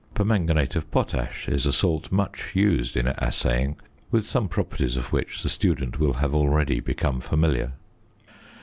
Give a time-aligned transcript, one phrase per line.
[0.15, 3.75] Permanganate of potash is a salt much used in assaying,
[4.09, 7.73] with some properties of which the student will have already become familiar.